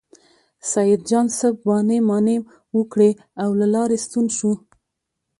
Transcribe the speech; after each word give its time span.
سیدجان 0.71 1.25
څه 1.37 1.47
بانې 1.65 1.99
مانې 2.09 2.37
وکړې 2.77 3.11
او 3.43 3.49
له 3.59 3.67
لارې 3.73 3.97
ستون 4.05 4.25
شو. 4.37 4.51